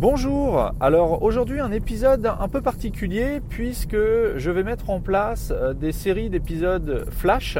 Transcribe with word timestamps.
Bonjour, 0.00 0.70
alors 0.78 1.24
aujourd'hui 1.24 1.58
un 1.58 1.72
épisode 1.72 2.24
un 2.24 2.46
peu 2.46 2.60
particulier 2.60 3.40
puisque 3.48 3.96
je 3.96 4.50
vais 4.52 4.62
mettre 4.62 4.90
en 4.90 5.00
place 5.00 5.52
euh, 5.52 5.74
des 5.74 5.90
séries 5.90 6.30
d'épisodes 6.30 7.04
flash 7.10 7.58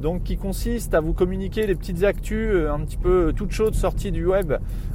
donc 0.00 0.22
qui 0.22 0.36
consiste 0.36 0.94
à 0.94 1.00
vous 1.00 1.12
communiquer 1.12 1.66
des 1.66 1.74
petites 1.74 2.04
actus 2.04 2.50
euh, 2.52 2.72
un 2.72 2.78
petit 2.80 2.96
peu 2.96 3.32
toutes 3.34 3.50
chaudes 3.50 3.74
sorties 3.74 4.12
du 4.12 4.24
web 4.24 4.52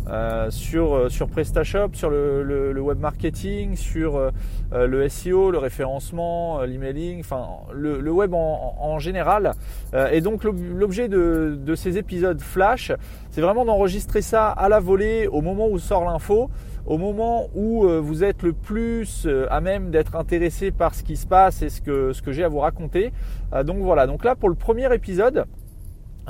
euh, 0.08 0.50
sur, 0.50 1.12
sur 1.12 1.28
PrestaShop, 1.28 1.90
sur 1.92 2.10
le, 2.10 2.80
web 2.80 3.00
marketing, 3.00 3.76
sur 3.76 4.32
le 4.72 5.10
SEO, 5.10 5.52
le 5.52 5.58
référencement, 5.58 6.62
l'emailing, 6.62 7.20
enfin 7.20 7.48
le, 7.74 8.10
web 8.10 8.34
en, 8.34 8.98
général. 9.00 9.52
et 10.14 10.22
donc 10.22 10.46
l'objet 10.46 11.10
de, 11.10 11.60
de, 11.62 11.76
ces 11.76 11.98
épisodes 11.98 12.40
flash, 12.40 12.94
c'est 13.38 13.44
vraiment 13.44 13.66
d'enregistrer 13.66 14.24
ça 14.24 14.50
à 14.50 14.68
la 14.68 14.80
volée 14.80 15.28
au 15.28 15.42
moment 15.42 15.68
où 15.68 15.78
sort 15.78 16.06
l'info 16.06 16.50
au 16.88 16.98
moment 16.98 17.50
où 17.54 17.88
vous 17.88 18.24
êtes 18.24 18.42
le 18.42 18.52
plus 18.52 19.28
à 19.52 19.62
même 19.62 19.92
d'être 19.92 20.16
intéressé 20.16 20.72
par 20.72 20.96
ce 20.96 21.04
qui 21.04 21.16
se 21.16 21.28
passe 21.28 21.62
et 21.62 21.70
ce 21.70 21.80
que, 21.80 22.32
j'ai 22.32 22.44
à 22.44 22.48
vous 22.48 22.58
raconter. 22.58 23.14
donc 23.64 23.78
voilà, 23.78 24.08
donc 24.08 24.24
là 24.24 24.34
pour 24.34 24.50
le 24.50 24.56
premier 24.56 24.92
épisode, 24.92 25.46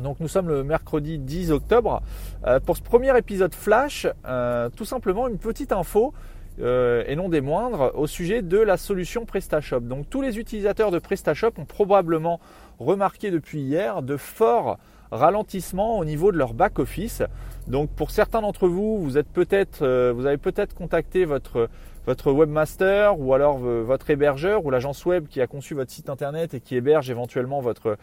donc 0.01 0.19
nous 0.19 0.27
sommes 0.27 0.49
le 0.49 0.63
mercredi 0.63 1.17
10 1.17 1.51
octobre. 1.51 2.01
Euh, 2.45 2.59
pour 2.59 2.77
ce 2.77 2.81
premier 2.81 3.17
épisode 3.17 3.53
flash, 3.55 4.05
euh, 4.25 4.69
tout 4.75 4.85
simplement 4.85 5.27
une 5.27 5.37
petite 5.37 5.71
info 5.71 6.13
euh, 6.59 7.03
et 7.07 7.15
non 7.15 7.29
des 7.29 7.41
moindres 7.41 7.91
au 7.95 8.05
sujet 8.05 8.41
de 8.41 8.57
la 8.57 8.77
solution 8.77 9.25
PrestaShop. 9.25 9.81
Donc 9.81 10.09
tous 10.09 10.21
les 10.21 10.39
utilisateurs 10.39 10.91
de 10.91 10.99
PrestaShop 10.99 11.51
ont 11.57 11.65
probablement 11.65 12.39
remarqué 12.79 13.31
depuis 13.31 13.61
hier 13.61 14.01
de 14.01 14.17
forts 14.17 14.77
ralentissements 15.11 15.97
au 15.97 16.05
niveau 16.05 16.31
de 16.31 16.37
leur 16.37 16.53
back 16.53 16.79
office. 16.79 17.23
Donc 17.67 17.89
pour 17.89 18.11
certains 18.11 18.41
d'entre 18.41 18.67
vous, 18.67 18.99
vous 18.99 19.17
êtes 19.17 19.27
peut-être, 19.27 19.79
vous 20.11 20.25
avez 20.25 20.37
peut-être 20.37 20.73
contacté 20.73 21.25
votre 21.25 21.69
webmaster 22.31 23.19
ou 23.19 23.33
alors 23.33 23.57
votre 23.57 24.09
hébergeur 24.09 24.65
ou 24.65 24.71
l'agence 24.71 25.05
web 25.05 25.27
qui 25.27 25.41
a 25.41 25.47
conçu 25.47 25.73
votre 25.73 25.91
site 25.91 26.09
internet 26.09 26.53
et 26.53 26.61
qui 26.61 26.75
héberge 26.75 27.09
éventuellement 27.09 27.59
votre, 27.59 27.97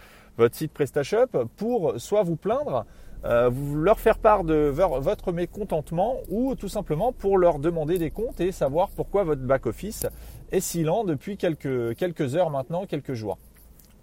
site 0.52 0.72
PrestaShop 0.72 1.46
pour 1.56 1.94
soit 1.98 2.22
vous 2.22 2.36
plaindre, 2.36 2.84
euh, 3.24 3.48
vous 3.48 3.76
leur 3.76 3.98
faire 3.98 4.18
part 4.18 4.44
de 4.44 4.54
votre 4.74 5.32
mécontentement 5.32 6.16
ou 6.28 6.54
tout 6.54 6.68
simplement 6.68 7.12
pour 7.12 7.38
leur 7.38 7.58
demander 7.58 7.96
des 7.96 8.10
comptes 8.10 8.40
et 8.40 8.52
savoir 8.52 8.90
pourquoi 8.90 9.24
votre 9.24 9.40
back-office 9.40 10.06
est 10.52 10.60
si 10.60 10.82
lent 10.82 11.04
depuis 11.04 11.38
quelques, 11.38 11.96
quelques 11.96 12.36
heures 12.36 12.50
maintenant, 12.50 12.84
quelques 12.84 13.14
jours. 13.14 13.38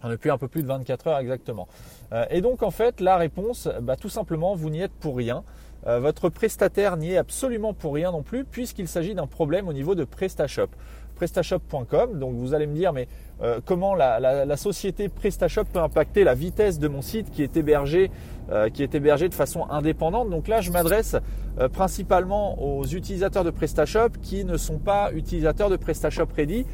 Depuis 0.10 0.30
un 0.30 0.38
peu 0.38 0.48
plus 0.48 0.64
de 0.64 0.68
24 0.68 1.08
heures 1.08 1.20
exactement. 1.20 1.68
Euh, 2.14 2.26
et 2.30 2.42
donc 2.42 2.64
en 2.64 2.72
fait 2.72 3.00
la 3.00 3.18
réponse, 3.18 3.68
bah, 3.82 3.96
tout 3.96 4.10
simplement 4.10 4.56
vous 4.56 4.70
n'y 4.70 4.82
êtes 4.82 4.94
pour 4.94 5.16
rien. 5.16 5.44
Euh, 5.88 6.00
votre 6.00 6.30
prestataire 6.30 6.98
n'y 6.98 7.14
est 7.14 7.18
absolument 7.18 7.74
pour 7.74 7.94
rien 7.96 8.12
non 8.12 8.22
plus 8.22 8.46
puisqu'il 8.46 8.88
s'agit 8.88 9.16
d'un 9.16 9.28
problème 9.28 9.68
au 9.68 9.74
niveau 9.74 9.96
de 9.96 10.04
PrestaShop. 10.04 10.70
PrestaShop.com, 11.16 12.18
donc 12.18 12.36
vous 12.36 12.54
allez 12.54 12.68
me 12.68 12.74
dire 12.74 12.94
mais 12.94 13.08
euh, 13.44 13.60
comment 13.66 13.96
la, 13.96 14.58
société 14.58 15.10
PrestaShop 15.10 15.66
peut 15.74 15.80
impacter 15.80 16.24
la 16.24 16.36
vitesse 16.36 16.78
de 16.78 16.88
mon 16.88 17.02
site 17.02 17.32
qui 17.32 17.42
est 17.42 17.58
hébergé, 17.58 18.12
euh, 18.52 18.70
qui 18.70 18.84
est 18.84 18.94
hébergé 18.94 19.30
de 19.30 19.34
façon 19.34 19.66
indépendante. 19.70 20.30
Donc 20.30 20.48
là, 20.48 20.62
je 20.62 20.72
m'adresse 20.72 21.16
euh, 21.60 21.68
principalement 21.68 22.62
aux 22.62 22.86
utilisateurs 22.86 23.44
de 23.44 23.50
PrestaShop 23.50 24.10
qui 24.22 24.46
ne 24.46 24.58
sont 24.58 24.78
pas 24.78 25.12
utilisateurs 25.14 25.70
de 25.70 25.76
PrestaShop 25.76 26.28
Ready, 26.36 26.66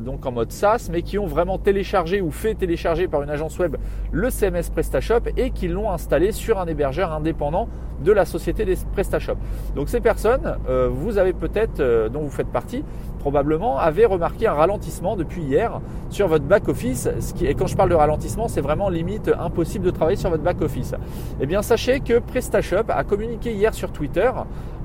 donc 0.00 0.26
en 0.26 0.32
mode 0.32 0.50
SaaS, 0.50 0.88
mais 0.90 1.02
qui 1.02 1.18
ont 1.18 1.26
vraiment 1.26 1.58
téléchargé 1.58 2.20
ou 2.20 2.30
fait 2.30 2.54
télécharger 2.54 3.06
par 3.06 3.22
une 3.22 3.30
agence 3.30 3.58
web 3.58 3.76
le 4.10 4.30
CMS 4.30 4.70
PrestaShop 4.72 5.30
et 5.36 5.50
qui 5.50 5.68
l'ont 5.68 5.90
installé 5.90 6.32
sur 6.32 6.58
un 6.58 6.66
hébergeur 6.66 7.12
indépendant 7.12 7.68
de 8.04 8.12
la 8.12 8.24
société 8.24 8.64
des 8.64 8.76
PrestaShop. 8.92 9.36
Donc 9.74 9.88
ces 9.88 10.00
personnes, 10.00 10.56
vous 10.90 11.18
avez 11.18 11.32
peut-être, 11.32 12.08
dont 12.08 12.20
vous 12.20 12.30
faites 12.30 12.48
partie, 12.48 12.84
probablement, 13.18 13.78
avaient 13.78 14.06
remarqué 14.06 14.46
un 14.46 14.54
ralentissement 14.54 15.16
depuis 15.16 15.42
hier 15.42 15.67
sur 16.10 16.28
votre 16.28 16.44
back-office. 16.44 17.08
Et 17.42 17.54
quand 17.54 17.66
je 17.66 17.76
parle 17.76 17.90
de 17.90 17.94
ralentissement, 17.94 18.48
c'est 18.48 18.60
vraiment 18.60 18.88
limite 18.88 19.30
impossible 19.38 19.84
de 19.84 19.90
travailler 19.90 20.16
sur 20.16 20.30
votre 20.30 20.42
back-office. 20.42 20.94
Eh 21.40 21.46
bien, 21.46 21.62
sachez 21.62 22.00
que 22.00 22.18
PrestaShop 22.18 22.84
a 22.88 23.04
communiqué 23.04 23.52
hier 23.52 23.74
sur 23.74 23.90
Twitter 23.92 24.30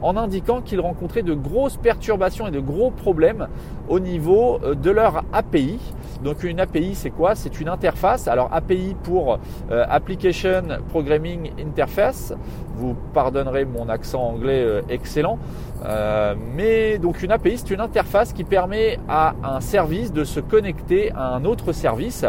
en 0.02 0.18
indiquant 0.18 0.62
qu'il 0.62 0.80
rencontrait 0.82 1.24
de 1.24 1.34
grosses 1.34 1.78
perturbations 1.78 2.48
et 2.48 2.52
de 2.52 2.60
gros 2.60 2.92
problèmes 2.92 3.48
au 3.88 4.00
niveau 4.00 4.60
euh, 4.64 4.76
de 4.76 4.92
leur 4.92 5.24
API. 5.34 5.80
Donc 6.22 6.44
une 6.44 6.60
API, 6.60 6.96
c'est 6.96 7.10
quoi? 7.10 7.36
C'est 7.36 7.60
une 7.60 7.70
interface. 7.70 8.28
Alors 8.28 8.50
API 8.54 8.96
pour 9.04 9.40
euh, 9.72 9.86
Application 9.90 10.64
Programming 10.90 11.52
Interface. 11.60 12.34
Vous 12.76 12.96
pardonnerez 13.14 13.66
mon 13.66 13.90
accent 13.90 14.22
anglais 14.22 14.62
euh, 14.64 14.82
excellent. 14.90 15.38
mais 16.56 16.98
donc 16.98 17.24
une 17.24 17.32
API, 17.32 17.58
c'est 17.58 17.72
une 17.72 17.82
interface 17.82 18.32
qui 18.34 18.44
permet 18.44 19.00
à 19.10 19.34
un 19.44 19.60
service 19.60 20.14
de 20.14 20.24
se 20.24 20.40
connecter 20.40 21.12
à 21.12 21.36
un 21.36 21.46
autre 21.46 21.74
service. 21.74 22.26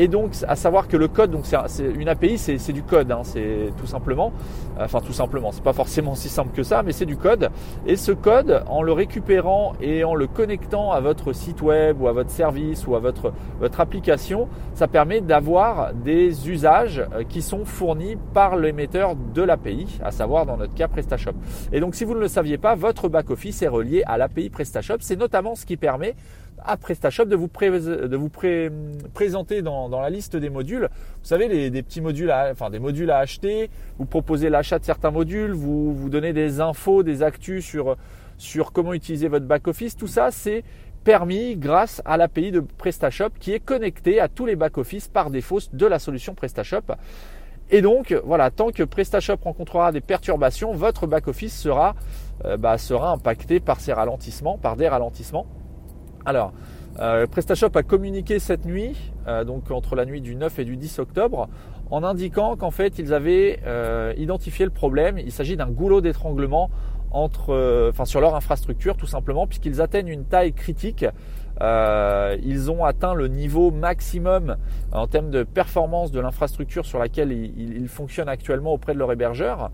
Et 0.00 0.06
donc 0.06 0.30
à 0.46 0.54
savoir 0.54 0.86
que 0.86 0.96
le 0.96 1.08
code, 1.08 1.32
donc 1.32 1.44
c'est 1.44 1.82
une 1.82 2.08
API, 2.08 2.38
c'est 2.38 2.72
du 2.72 2.84
code, 2.84 3.10
hein, 3.10 3.22
c'est 3.24 3.70
tout 3.76 3.88
simplement. 3.88 4.32
Enfin 4.78 5.00
tout 5.00 5.12
simplement, 5.12 5.50
c'est 5.50 5.64
pas 5.64 5.72
forcément 5.72 6.14
si 6.14 6.28
simple 6.28 6.54
que 6.54 6.62
ça, 6.62 6.84
mais 6.84 6.92
c'est 6.92 7.04
du 7.04 7.16
code. 7.16 7.50
Et 7.84 7.96
ce 7.96 8.12
code, 8.12 8.62
en 8.68 8.82
le 8.82 8.92
récupérant 8.92 9.72
et 9.80 10.04
en 10.04 10.14
le 10.14 10.28
connectant 10.28 10.92
à 10.92 11.00
votre 11.00 11.32
site 11.32 11.62
web 11.62 12.00
ou 12.00 12.06
à 12.06 12.12
votre 12.12 12.30
service 12.30 12.86
ou 12.86 12.94
à 12.94 13.00
votre, 13.00 13.32
votre 13.58 13.80
application, 13.80 14.48
ça 14.74 14.86
permet 14.86 15.20
d'avoir 15.20 15.92
des 15.92 16.48
usages 16.48 17.04
euh, 17.12 17.24
qui 17.28 17.42
sont 17.42 17.64
fournis 17.64 18.16
par 18.32 18.54
l'émetteur 18.54 19.16
de 19.16 19.42
l'API, 19.42 19.98
à 20.04 20.12
savoir 20.12 20.46
dans 20.46 20.56
notre 20.56 20.74
cas 20.74 20.86
PrestaShop. 20.86 21.32
Et 21.72 21.80
donc 21.80 21.96
si 21.96 22.04
vous 22.04 22.14
ne 22.14 22.20
le 22.20 22.28
saviez 22.28 22.56
pas, 22.56 22.76
votre 22.76 23.08
back-office 23.08 23.62
est 23.62 23.68
relié 23.68 24.04
à 24.06 24.16
l'API 24.16 24.48
PrestaShop. 24.48 24.98
C'est 25.00 25.18
notamment 25.18 25.56
ce 25.56 25.66
qui 25.66 25.76
permet 25.76 26.14
à 26.64 26.76
PrestaShop 26.76 27.26
de 27.26 27.36
vous, 27.36 27.48
présenter 29.14 29.62
dans, 29.62 29.88
la 29.88 30.10
liste 30.10 30.36
des 30.36 30.50
modules. 30.50 30.88
Vous 31.22 31.28
savez, 31.28 31.48
les, 31.48 31.70
des 31.70 31.82
petits 31.82 32.00
modules, 32.00 32.30
à, 32.30 32.48
enfin 32.52 32.70
des 32.70 32.78
modules 32.78 33.10
à 33.10 33.18
acheter. 33.18 33.70
Vous 33.98 34.06
proposez 34.06 34.50
l'achat 34.50 34.78
de 34.78 34.84
certains 34.84 35.10
modules, 35.10 35.52
vous 35.52 35.94
vous 35.94 36.10
donnez 36.10 36.32
des 36.32 36.60
infos, 36.60 37.02
des 37.02 37.22
actus 37.22 37.64
sur 37.64 37.96
sur 38.38 38.72
comment 38.72 38.94
utiliser 38.94 39.28
votre 39.28 39.46
back 39.46 39.66
office. 39.66 39.96
Tout 39.96 40.06
ça, 40.06 40.30
c'est 40.30 40.64
permis 41.04 41.56
grâce 41.56 42.00
à 42.04 42.16
l'API 42.16 42.52
de 42.52 42.60
PrestaShop 42.60 43.30
qui 43.38 43.52
est 43.52 43.60
connecté 43.60 44.20
à 44.20 44.28
tous 44.28 44.46
les 44.46 44.56
back 44.56 44.78
office 44.78 45.08
par 45.08 45.30
défaut 45.30 45.58
de 45.72 45.86
la 45.86 45.98
solution 45.98 46.34
PrestaShop. 46.34 46.94
Et 47.70 47.82
donc, 47.82 48.14
voilà, 48.24 48.50
tant 48.50 48.70
que 48.70 48.82
PrestaShop 48.82 49.36
rencontrera 49.42 49.92
des 49.92 50.00
perturbations, 50.00 50.72
votre 50.72 51.06
back 51.06 51.28
office 51.28 51.54
sera, 51.54 51.94
euh, 52.46 52.56
bah, 52.56 52.78
sera 52.78 53.10
impacté 53.12 53.60
par 53.60 53.80
ces 53.80 53.92
ralentissements, 53.92 54.56
par 54.56 54.76
des 54.76 54.88
ralentissements. 54.88 55.46
Alors, 56.24 56.52
euh, 57.00 57.26
PrestaShop 57.26 57.70
a 57.76 57.82
communiqué 57.82 58.38
cette 58.38 58.64
nuit, 58.64 58.96
euh, 59.28 59.44
donc 59.44 59.70
entre 59.70 59.94
la 59.94 60.04
nuit 60.04 60.20
du 60.20 60.34
9 60.34 60.58
et 60.58 60.64
du 60.64 60.76
10 60.76 60.98
octobre, 60.98 61.48
en 61.90 62.02
indiquant 62.02 62.56
qu'en 62.56 62.72
fait 62.72 62.98
ils 62.98 63.14
avaient 63.14 63.60
euh, 63.66 64.12
identifié 64.16 64.64
le 64.64 64.72
problème. 64.72 65.18
Il 65.18 65.30
s'agit 65.30 65.56
d'un 65.56 65.70
goulot 65.70 66.00
d'étranglement 66.00 66.70
entre, 67.10 67.88
enfin 67.88 68.04
sur 68.04 68.20
leur 68.20 68.34
infrastructure 68.34 68.96
tout 68.96 69.06
simplement, 69.06 69.46
puisqu'ils 69.46 69.80
atteignent 69.80 70.08
une 70.08 70.24
taille 70.24 70.52
critique. 70.52 71.06
ils 71.60 72.70
ont 72.70 72.84
atteint 72.84 73.14
le 73.14 73.28
niveau 73.28 73.70
maximum 73.70 74.56
en 74.92 75.06
termes 75.06 75.30
de 75.30 75.42
performance 75.42 76.12
de 76.12 76.20
l'infrastructure 76.20 76.84
sur 76.84 76.98
laquelle 76.98 77.32
ils, 77.32 77.88
fonctionnent 77.88 78.28
actuellement 78.28 78.74
auprès 78.74 78.92
de 78.92 78.98
leur 78.98 79.10
hébergeur. 79.10 79.70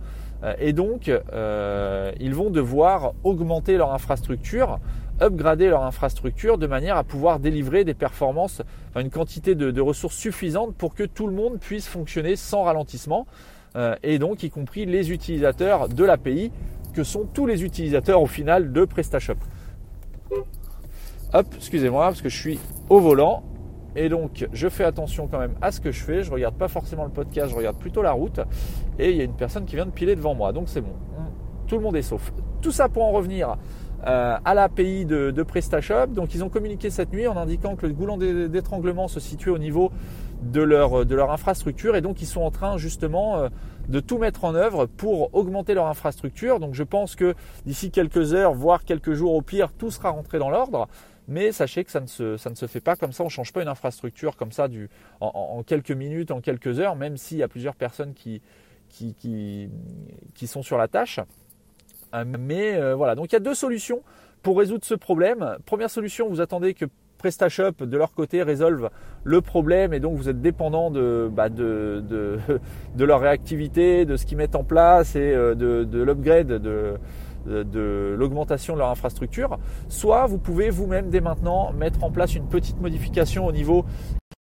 et 0.61 0.73
donc, 0.73 1.09
ils 1.09 2.35
vont 2.35 2.51
devoir 2.51 3.15
augmenter 3.25 3.77
leur 3.77 3.93
infrastructure 3.93 4.79
upgrader 5.21 5.69
leur 5.69 5.85
infrastructure 5.85 6.59
de 6.59 6.67
manière 6.67 6.97
à 6.97 7.05
pouvoir 7.05 7.39
délivrer 7.39 7.85
des 7.85 7.95
performances, 7.95 8.63
une 8.97 9.11
quantité 9.11 9.55
de, 9.55 9.81
ressources 9.81 10.17
suffisantes 10.17 10.75
pour 10.75 10.95
que 10.95 11.05
tout 11.05 11.27
le 11.27 11.33
monde 11.33 11.59
puisse 11.59 11.87
fonctionner 11.87 12.37
sans 12.37 12.63
ralentissement, 12.63 13.27
euh, 13.77 13.97
et 14.03 14.19
donc 14.19 14.43
y 14.43 14.51
compris 14.51 14.87
les 14.87 15.13
utilisateurs 15.13 15.89
de 15.89 16.05
l'API, 16.05 16.53
que 16.93 17.03
sont 17.03 17.27
tous 17.33 17.47
les 17.47 17.65
utilisateurs 17.65 18.23
au 18.23 18.27
final 18.27 18.73
de 18.73 18.85
PrestaShop. 18.85 19.35
Hop, 21.33 21.47
excusez-moi, 21.57 22.07
parce 22.07 22.23
que 22.23 22.29
je 22.29 22.39
suis 22.39 22.61
au 22.89 23.01
volant. 23.01 23.43
Et 23.97 24.09
donc, 24.09 24.47
je 24.53 24.69
fais 24.69 24.85
attention 24.85 25.29
quand 25.29 25.39
même 25.39 25.55
à 25.61 25.73
ce 25.73 25.81
que 25.81 25.91
je 25.91 26.03
fais. 26.03 26.23
Je 26.23 26.31
regarde 26.31 26.57
pas 26.57 26.69
forcément 26.69 27.05
le 27.05 27.11
podcast, 27.11 27.51
je 27.51 27.57
regarde 27.57 27.77
plutôt 27.77 28.03
la 28.03 28.13
route. 28.13 28.41
Et 28.99 29.11
il 29.11 29.17
y 29.17 29.21
a 29.21 29.25
une 29.25 29.35
personne 29.35 29.65
qui 29.65 29.77
vient 29.77 29.87
de 29.87 29.91
piler 29.91 30.15
devant 30.17 30.35
moi. 30.35 30.53
Donc, 30.53 30.69
c'est 30.69 30.81
bon. 30.81 30.95
Tout 31.67 31.77
le 31.77 31.83
monde 31.83 31.97
est 31.97 32.03
sauf. 32.03 32.33
Tout 32.61 32.73
ça 32.73 32.89
pour 32.89 33.05
en 33.05 33.13
revenir 33.13 33.57
euh, 34.07 34.37
à 34.45 34.55
l'API 34.55 35.07
de, 35.07 35.31
de 35.31 35.43
PrestaShop. 35.43 36.09
Donc 36.09 36.35
ils 36.35 36.45
ont 36.45 36.49
communiqué 36.49 36.91
cette 36.91 37.13
nuit 37.13 37.27
en 37.27 37.37
indiquant 37.37 37.77
que 37.77 37.87
le 37.87 37.93
goulon 37.93 38.17
d'étranglement 38.17 39.09
se 39.09 39.21
situait 39.21 39.51
au 39.51 39.59
niveau 39.59 39.91
de 40.43 40.61
leur, 40.61 41.07
de 41.07 41.15
leur 41.15 41.31
infrastructure 41.31 41.97
et 41.97 42.01
donc 42.03 42.21
ils 42.21 42.27
sont 42.27 42.43
en 42.43 42.51
train 42.51 42.77
justement 42.77 43.39
euh, 43.39 43.49
de 43.89 44.01
tout 44.01 44.19
mettre 44.19 44.45
en 44.45 44.55
œuvre 44.55 44.87
pour 44.87 45.35
augmenter 45.35 45.75
leur 45.75 45.87
infrastructure. 45.87 46.61
Donc 46.61 46.75
je 46.75 46.83
pense 46.83 47.17
que 47.17 47.35
d'ici 47.65 47.91
quelques 47.91 48.35
heures, 48.35 48.55
voire 48.55 48.85
quelques 48.85 49.15
jours 49.15 49.35
au 49.35 49.43
pire, 49.43 49.73
tout 49.73 49.91
sera 49.91 50.11
rentré 50.11 50.39
dans 50.39 50.51
l'ordre. 50.51 50.89
Mais 51.27 51.53
sachez 51.53 51.85
que 51.85 51.91
ça 51.91 52.01
ne, 52.01 52.07
se, 52.07 52.37
ça 52.37 52.51
ne 52.51 52.55
se 52.55 52.67
fait 52.67 52.81
pas 52.81 52.97
comme 52.97 53.13
ça, 53.13 53.23
on 53.23 53.27
ne 53.27 53.31
change 53.31 53.53
pas 53.53 53.63
une 53.63 53.69
infrastructure 53.69 54.37
comme 54.37 54.53
ça 54.53 54.69
du, 54.69 54.91
en, 55.21 55.63
quelques 55.63 55.91
minutes, 55.91 56.31
en 56.31 56.41
quelques 56.43 56.81
heures, 56.81 56.97
même 56.97 57.17
s'il 57.17 57.39
y 57.39 57.43
a 57.43 57.49
plusieurs 57.49 57.77
personnes 57.77 58.13
qui, 58.13 58.43
qui, 58.91 59.15
qui, 59.15 59.71
qui 60.35 60.47
sont 60.47 60.63
sur 60.63 60.77
la 60.77 60.87
tâche. 60.87 61.21
Mais 62.25 62.95
voilà, 62.95 63.15
donc 63.15 63.27
il 63.31 63.33
y 63.33 63.37
a 63.37 63.41
deux 63.41 63.55
solutions 63.55 64.03
pour 64.43 64.59
résoudre 64.59 64.85
ce 64.85 64.95
problème. 64.95 65.57
Première 65.67 65.91
solution, 65.91 66.29
vous 66.29 66.41
attendez 66.41 66.75
que 66.75 66.85
PrestaShop 67.19 67.87
de 67.87 67.97
leur 67.97 68.13
côté 68.13 68.43
résolve 68.43 68.91
le 69.25 69.41
problème 69.41 69.95
et 69.95 70.01
donc 70.01 70.17
vous 70.17 70.29
êtes 70.29 70.43
dépendant 70.43 70.91
de, 70.91 71.31
bah, 71.33 71.49
leur 72.99 73.21
réactivité, 73.21 74.05
de 74.05 74.17
ce 74.17 74.27
qu'ils 74.27 74.37
mettent 74.37 74.57
en 74.57 74.65
place 74.65 75.17
et 75.17 75.33
de, 75.33 75.85
de 75.85 76.03
l'upgrade 76.03 76.49
de, 76.49 76.99
de 77.47 78.15
l'augmentation 78.19 78.75
de 78.75 78.79
leur 78.79 78.91
infrastructure, 78.91 79.59
soit 79.89 80.27
vous 80.27 80.39
pouvez 80.39 80.71
vous-même 80.71 81.11
dès 81.11 81.21
maintenant 81.21 81.73
mettre 81.73 82.03
en 82.05 82.11
place 82.11 82.35
une 82.35 82.49
petite 82.49 82.81
modification 82.81 83.47
au 83.47 83.53
niveau 83.53 83.85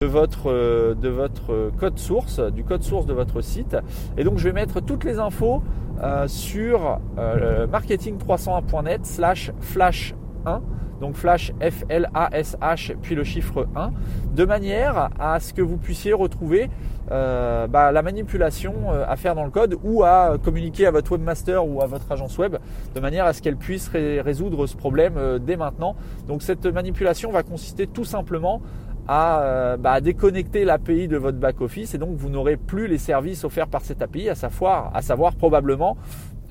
de 0.02 0.08
votre, 0.08 0.50
euh, 0.50 0.96
de 0.96 1.10
votre 1.10 1.74
code 1.78 2.00
source, 2.00 2.40
du 2.40 2.64
code 2.64 2.84
source 2.84 3.06
de 3.06 3.12
votre 3.12 3.42
site. 3.42 3.76
Et 4.18 4.24
donc 4.24 4.38
je 4.38 4.46
vais 4.46 4.54
mettre 4.54 4.80
toutes 4.80 5.04
les 5.04 5.20
infos 5.20 5.62
euh, 6.02 6.26
sur 6.30 7.02
euh, 7.18 7.68
marketing301.net 7.68 9.06
slash 9.06 9.52
flash 9.60 10.16
1 10.46 10.62
donc 11.00 11.16
flash 11.16 11.54
F-L-A-S-H, 11.62 12.96
puis 13.02 13.16
le 13.16 13.24
chiffre 13.24 13.68
1, 13.76 13.92
de 14.34 14.46
manière 14.46 15.10
à 15.20 15.40
ce 15.40 15.54
que 15.54 15.62
vous 15.62 15.78
puissiez 15.78 16.14
retrouver 16.14 16.70
euh, 17.12 17.68
bah, 17.68 17.92
la 17.92 18.02
manipulation 18.02 18.74
euh, 18.90 19.06
à 19.08 19.16
faire 19.16 19.34
dans 19.34 19.46
le 19.46 19.50
code 19.50 19.78
ou 19.84 20.04
à 20.04 20.38
communiquer 20.44 20.86
à 20.86 20.92
votre 20.92 21.14
webmaster 21.14 21.66
ou 21.66 21.82
à 21.82 21.88
votre 21.88 22.12
agence 22.12 22.38
web 22.38 22.58
de 22.94 23.00
manière 23.00 23.26
à 23.26 23.34
ce 23.34 23.42
qu'elle 23.42 23.56
puisse 23.56 23.90
résoudre 23.90 24.68
ce 24.68 24.76
problème 24.76 25.40
dès 25.40 25.56
maintenant. 25.56 25.96
Donc 26.28 26.44
cette 26.44 26.66
manipulation 26.66 27.32
va 27.32 27.44
consister 27.44 27.88
tout 27.88 28.06
simplement 28.06 28.62
à, 29.12 29.76
bah, 29.78 30.02
déconnecter 30.02 30.66
l'API 30.66 31.08
de 31.08 31.18
votre 31.18 31.38
back-office 31.38 31.96
et 31.96 31.98
donc 31.98 32.16
vous 32.16 32.30
n'aurez 32.30 32.58
plus 32.58 32.88
les 32.88 33.00
services 33.00 33.44
offerts 33.44 33.68
par 33.68 33.82
cette 33.82 34.02
API, 34.02 34.30
à 34.30 34.36
savoir, 34.36 34.92
à 34.94 35.32
probablement 35.32 35.98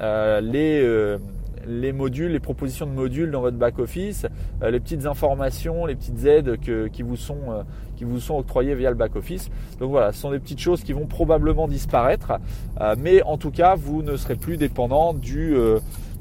les 0.01 1.19
les 1.69 1.93
modules, 1.93 2.33
les 2.33 2.41
propositions 2.41 2.87
de 2.87 2.93
modules 2.93 3.31
dans 3.31 3.41
votre 3.41 3.57
back-office, 3.57 4.27
euh, 4.63 4.71
les 4.71 4.81
petites 4.81 5.07
informations, 5.07 5.87
les 5.87 5.95
petites 5.95 6.25
aides 6.25 6.59
qui, 6.91 7.03
vous 7.03 7.17
sont, 7.17 7.39
euh, 7.51 7.63
qui 7.97 8.05
vous 8.05 8.21
sont 8.21 8.37
octroyées 8.37 8.75
via 8.75 8.91
le 8.91 8.97
back-office. 8.97 9.51
Donc 9.79 9.91
voilà, 9.91 10.13
ce 10.13 10.21
sont 10.21 10.31
des 10.31 10.39
petites 10.39 10.61
choses 10.61 10.83
qui 10.83 10.93
vont 10.93 11.07
probablement 11.07 11.69
disparaître, 11.69 12.33
euh, 12.81 12.97
mais 12.99 13.23
en 13.23 13.37
tout 13.37 13.51
cas, 13.51 13.75
vous 13.75 14.03
ne 14.03 14.17
serez 14.17 14.37
plus 14.37 14.57
dépendant 14.57 15.13
du, 15.13 15.57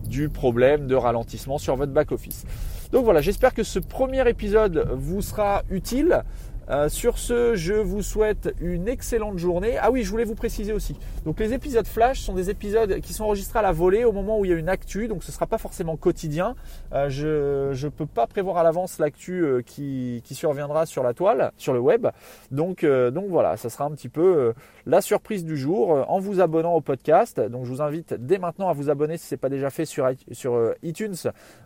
du 0.07 0.29
problème 0.29 0.87
de 0.87 0.95
ralentissement 0.95 1.57
sur 1.57 1.75
votre 1.75 1.91
back-office. 1.91 2.45
Donc 2.91 3.03
voilà, 3.03 3.21
j'espère 3.21 3.53
que 3.53 3.63
ce 3.63 3.79
premier 3.79 4.27
épisode 4.29 4.89
vous 4.93 5.21
sera 5.21 5.63
utile. 5.69 6.23
Euh, 6.69 6.89
sur 6.89 7.17
ce, 7.17 7.55
je 7.55 7.73
vous 7.73 8.01
souhaite 8.01 8.53
une 8.59 8.89
excellente 8.89 9.37
journée. 9.37 9.77
Ah 9.79 9.89
oui, 9.89 10.03
je 10.03 10.11
voulais 10.11 10.25
vous 10.25 10.35
préciser 10.35 10.73
aussi. 10.73 10.97
Donc 11.25 11.39
les 11.39 11.53
épisodes 11.53 11.87
flash 11.87 12.19
sont 12.19 12.33
des 12.33 12.49
épisodes 12.49 12.99
qui 12.99 13.13
sont 13.13 13.23
enregistrés 13.23 13.59
à 13.59 13.61
la 13.61 13.71
volée 13.71 14.03
au 14.03 14.11
moment 14.11 14.37
où 14.37 14.45
il 14.45 14.51
y 14.51 14.53
a 14.53 14.57
une 14.57 14.67
actu, 14.67 15.07
donc 15.07 15.23
ce 15.23 15.31
ne 15.31 15.33
sera 15.33 15.47
pas 15.47 15.57
forcément 15.57 15.95
quotidien. 15.95 16.55
Euh, 16.93 17.09
je 17.09 17.85
ne 17.85 17.89
peux 17.89 18.05
pas 18.05 18.27
prévoir 18.27 18.57
à 18.57 18.63
l'avance 18.63 18.99
l'actu 18.99 19.43
euh, 19.43 19.61
qui, 19.61 20.21
qui, 20.25 20.35
surviendra 20.35 20.85
sur 20.85 21.03
la 21.03 21.13
toile, 21.13 21.51
sur 21.57 21.73
le 21.73 21.79
web. 21.79 22.07
Donc, 22.51 22.85
donc 22.85 23.25
voilà, 23.29 23.57
ça 23.57 23.69
sera 23.69 23.85
un 23.85 23.91
petit 23.91 24.09
peu 24.09 24.53
la 24.85 25.01
surprise 25.01 25.43
du 25.43 25.57
jour 25.57 26.05
en 26.07 26.19
vous 26.19 26.41
abonnant 26.41 26.73
au 26.73 26.81
podcast. 26.81 27.39
Donc 27.39 27.65
je 27.65 27.69
vous 27.69 27.81
invite 27.81 28.13
dès 28.13 28.37
maintenant 28.37 28.69
à 28.69 28.73
vous 28.73 28.89
abonner 28.89 29.17
si 29.17 29.25
ce 29.25 29.35
n'est 29.35 29.39
pas 29.39 29.49
déjà 29.49 29.69
fait 29.69 29.85
sur, 29.85 30.07
sur 30.31 30.73
iTunes 30.83 31.15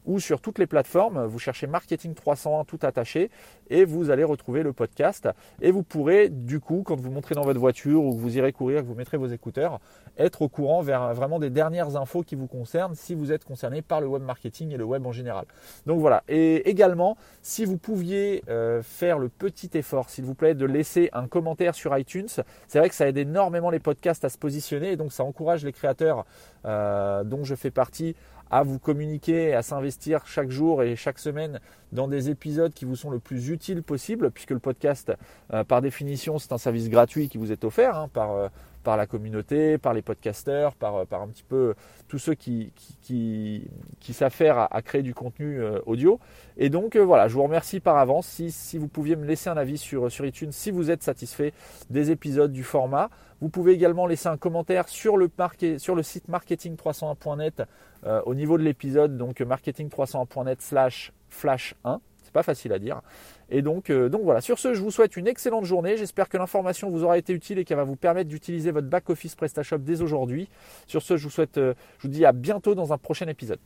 ou 0.05 0.19
sur 0.19 0.41
toutes 0.41 0.59
les 0.59 0.67
plateformes. 0.67 1.25
Vous 1.25 1.39
cherchez 1.39 1.67
Marketing 1.67 2.13
301 2.13 2.63
tout 2.65 2.79
attaché 2.83 3.29
et 3.69 3.83
vous 3.83 4.09
allez 4.09 4.23
retrouver 4.23 4.63
le 4.63 4.73
podcast 4.73 4.90
et 5.61 5.71
vous 5.71 5.83
pourrez 5.83 6.29
du 6.29 6.59
coup, 6.59 6.83
quand 6.85 6.99
vous 6.99 7.11
montrez 7.11 7.35
dans 7.35 7.43
votre 7.43 7.59
voiture 7.59 8.03
ou 8.03 8.13
que 8.13 8.19
vous 8.19 8.37
irez 8.37 8.51
courir, 8.51 8.81
que 8.81 8.87
vous 8.87 8.95
mettrez 8.95 9.17
vos 9.17 9.27
écouteurs, 9.27 9.79
être 10.17 10.41
au 10.41 10.49
courant 10.49 10.81
vers 10.81 11.13
vraiment 11.13 11.39
des 11.39 11.49
dernières 11.49 11.95
infos 11.95 12.23
qui 12.23 12.35
vous 12.35 12.47
concernent 12.47 12.95
si 12.95 13.15
vous 13.15 13.31
êtes 13.31 13.45
concerné 13.45 13.81
par 13.81 14.01
le 14.01 14.07
web 14.07 14.21
marketing 14.23 14.71
et 14.71 14.77
le 14.77 14.83
web 14.83 15.05
en 15.05 15.11
général. 15.11 15.45
Donc 15.85 15.99
voilà. 15.99 16.23
Et 16.27 16.69
également, 16.69 17.17
si 17.41 17.65
vous 17.65 17.77
pouviez 17.77 18.43
euh, 18.49 18.81
faire 18.83 19.17
le 19.17 19.29
petit 19.29 19.69
effort, 19.73 20.09
s'il 20.09 20.25
vous 20.25 20.35
plaît, 20.35 20.53
de 20.53 20.65
laisser 20.65 21.09
un 21.13 21.27
commentaire 21.27 21.75
sur 21.75 21.97
iTunes, 21.97 22.27
c'est 22.67 22.79
vrai 22.79 22.89
que 22.89 22.95
ça 22.95 23.07
aide 23.07 23.17
énormément 23.17 23.69
les 23.69 23.79
podcasts 23.79 24.25
à 24.25 24.29
se 24.29 24.37
positionner 24.37 24.91
et 24.91 24.97
donc 24.97 25.11
ça 25.11 25.23
encourage 25.23 25.63
les 25.65 25.71
créateurs 25.71 26.25
euh, 26.65 27.23
dont 27.23 27.43
je 27.43 27.55
fais 27.55 27.71
partie 27.71 28.15
à 28.51 28.63
vous 28.63 28.79
communiquer, 28.79 29.55
à 29.55 29.63
s'investir 29.63 30.27
chaque 30.27 30.49
jour 30.49 30.83
et 30.83 30.97
chaque 30.97 31.19
semaine 31.19 31.59
dans 31.93 32.07
des 32.07 32.29
épisodes 32.29 32.73
qui 32.73 32.85
vous 32.85 32.97
sont 32.97 33.09
le 33.09 33.19
plus 33.19 33.49
utiles 33.49 33.81
possible, 33.81 34.29
puisque 34.29 34.51
le 34.51 34.59
podcast, 34.59 35.11
euh, 35.53 35.63
par 35.63 35.81
définition, 35.81 36.37
c'est 36.37 36.51
un 36.51 36.57
service 36.57 36.89
gratuit 36.89 37.29
qui 37.29 37.37
vous 37.37 37.51
est 37.51 37.63
offert 37.63 37.97
hein, 37.97 38.09
par, 38.13 38.31
euh, 38.31 38.49
par 38.83 38.97
la 38.97 39.07
communauté, 39.07 39.77
par 39.77 39.93
les 39.93 40.01
podcasteurs, 40.01 40.75
par, 40.75 40.95
euh, 40.95 41.05
par 41.05 41.21
un 41.21 41.27
petit 41.27 41.43
peu 41.43 41.75
tous 42.09 42.19
ceux 42.19 42.33
qui, 42.33 42.73
qui, 43.01 43.69
qui, 44.01 44.13
s'affairent 44.13 44.67
à, 44.69 44.81
créer 44.81 45.01
du 45.01 45.13
contenu 45.13 45.61
audio. 45.85 46.19
Et 46.57 46.69
donc 46.69 46.97
voilà, 46.97 47.29
je 47.29 47.33
vous 47.33 47.43
remercie 47.43 47.79
par 47.79 47.97
avance 47.97 48.27
si, 48.27 48.51
si 48.51 48.77
vous 48.77 48.89
pouviez 48.89 49.15
me 49.15 49.25
laisser 49.25 49.49
un 49.49 49.57
avis 49.57 49.77
sur, 49.77 50.11
sur 50.11 50.25
iTunes 50.25 50.51
si 50.51 50.71
vous 50.71 50.91
êtes 50.91 51.03
satisfait 51.03 51.53
des 51.89 52.11
épisodes 52.11 52.51
du 52.51 52.63
format. 52.63 53.09
Vous 53.39 53.49
pouvez 53.49 53.71
également 53.71 54.05
laisser 54.05 54.27
un 54.27 54.37
commentaire 54.37 54.87
sur 54.87 55.17
le, 55.17 55.31
sur 55.77 55.95
le 55.95 56.03
site 56.03 56.29
marketing301.net 56.29 57.63
euh, 58.05 58.21
au 58.25 58.35
niveau 58.35 58.57
de 58.57 58.63
l'épisode, 58.63 59.17
donc 59.17 59.41
marketing301.net 59.41 60.61
slash 60.61 61.11
flash 61.29 61.75
1. 61.83 61.99
C'est 62.23 62.33
pas 62.33 62.43
facile 62.43 62.73
à 62.73 62.79
dire. 62.79 63.01
Et 63.49 63.61
donc, 63.61 63.89
euh, 63.89 64.07
donc 64.07 64.21
voilà, 64.23 64.39
sur 64.39 64.57
ce, 64.57 64.73
je 64.73 64.81
vous 64.81 64.91
souhaite 64.91 65.17
une 65.17 65.27
excellente 65.27 65.65
journée. 65.65 65.97
J'espère 65.97 66.29
que 66.29 66.37
l'information 66.37 66.89
vous 66.89 67.03
aura 67.03 67.17
été 67.17 67.33
utile 67.33 67.59
et 67.59 67.65
qu'elle 67.65 67.77
va 67.77 67.83
vous 67.83 67.97
permettre 67.97 68.29
d'utiliser 68.29 68.71
votre 68.71 68.87
back-office 68.87 69.35
PrestaShop 69.35 69.79
dès 69.79 70.01
aujourd'hui. 70.01 70.47
Sur 70.87 71.01
ce, 71.01 71.17
je 71.17 71.25
vous 71.25 71.29
souhaite, 71.29 71.57
euh, 71.57 71.73
je 71.97 72.07
vous 72.07 72.13
dis 72.13 72.25
à 72.25 72.31
bientôt 72.31 72.73
dans 72.73 72.93
un 72.93 72.97
prochain 72.97 73.27
épisode. 73.27 73.59